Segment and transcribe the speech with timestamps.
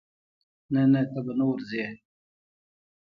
[0.73, 1.85] نه نه ته به نه ورزې.